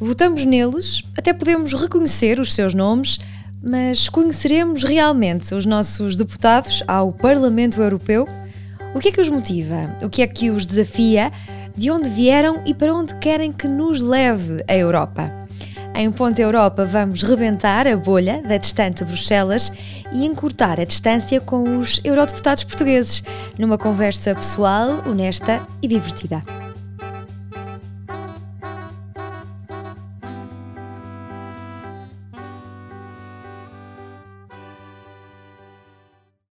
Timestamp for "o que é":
8.94-9.12, 10.00-10.26